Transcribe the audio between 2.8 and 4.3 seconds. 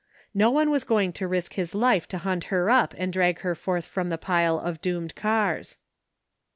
and drag her forth from the